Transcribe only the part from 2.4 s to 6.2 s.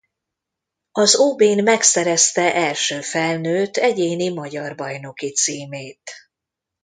első felnőtt egyéni magyar bajnoki címét.